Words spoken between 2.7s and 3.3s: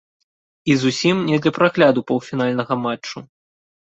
матчу.